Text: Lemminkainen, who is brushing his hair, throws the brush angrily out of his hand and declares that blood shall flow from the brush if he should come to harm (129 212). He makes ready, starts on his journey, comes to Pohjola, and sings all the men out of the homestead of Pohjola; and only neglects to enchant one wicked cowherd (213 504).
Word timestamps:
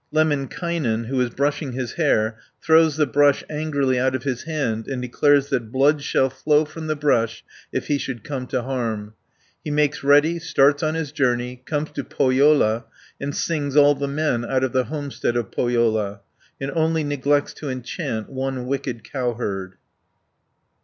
Lemminkainen, 0.11 1.03
who 1.03 1.21
is 1.21 1.29
brushing 1.29 1.73
his 1.73 1.91
hair, 1.93 2.39
throws 2.59 2.97
the 2.97 3.05
brush 3.05 3.43
angrily 3.51 3.99
out 3.99 4.15
of 4.15 4.23
his 4.23 4.41
hand 4.45 4.87
and 4.87 4.99
declares 4.99 5.49
that 5.49 5.71
blood 5.71 6.01
shall 6.01 6.27
flow 6.27 6.65
from 6.65 6.87
the 6.87 6.95
brush 6.95 7.43
if 7.71 7.85
he 7.85 7.99
should 7.99 8.23
come 8.23 8.47
to 8.47 8.63
harm 8.63 9.13
(129 9.61 10.21
212). 10.33 10.33
He 10.33 10.39
makes 10.39 10.39
ready, 10.39 10.39
starts 10.39 10.81
on 10.81 10.95
his 10.95 11.11
journey, 11.11 11.61
comes 11.67 11.91
to 11.91 12.03
Pohjola, 12.03 12.85
and 13.19 13.35
sings 13.35 13.75
all 13.75 13.93
the 13.93 14.07
men 14.07 14.43
out 14.43 14.63
of 14.63 14.71
the 14.71 14.85
homestead 14.85 15.37
of 15.37 15.51
Pohjola; 15.51 16.21
and 16.59 16.71
only 16.73 17.03
neglects 17.03 17.53
to 17.53 17.69
enchant 17.69 18.27
one 18.27 18.65
wicked 18.65 19.03
cowherd 19.03 19.73
(213 19.73 19.73
504). 19.73 19.77